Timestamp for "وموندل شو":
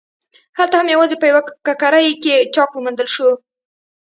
2.73-3.29